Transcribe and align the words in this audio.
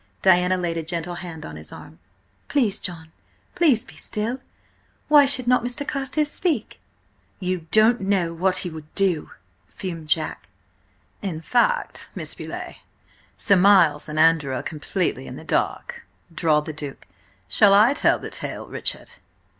Diana 0.23 0.57
laid 0.57 0.77
a 0.77 0.81
gentle 0.81 1.13
hand 1.13 1.45
on 1.45 1.57
his 1.57 1.71
arm. 1.71 1.99
"Please, 2.47 2.79
John! 2.79 3.11
Please 3.53 3.85
be 3.85 3.93
still! 3.93 4.39
Why 5.09 5.27
should 5.27 5.45
not 5.45 5.63
Mr. 5.63 5.87
Carstares 5.87 6.31
speak?" 6.31 6.79
"You 7.39 7.67
don't 7.69 8.01
know 8.01 8.33
what 8.33 8.57
he 8.65 8.69
would 8.71 8.91
do!" 8.95 9.29
fumed 9.69 10.09
Jack. 10.09 10.47
"In 11.21 11.39
fact, 11.39 12.09
Miss 12.15 12.33
Beauleigh, 12.33 12.77
Sir 13.37 13.55
Miles 13.57 14.09
and 14.09 14.17
Andrew 14.17 14.55
are 14.55 14.63
completely 14.63 15.27
in 15.27 15.35
the 15.35 15.43
dark," 15.43 16.01
drawled 16.33 16.65
the 16.65 16.73
Duke. 16.73 17.05
"Shall 17.47 17.75
I 17.75 17.93
tell 17.93 18.17
the 18.17 18.31
tale, 18.31 18.65
Richard?" 18.65 19.11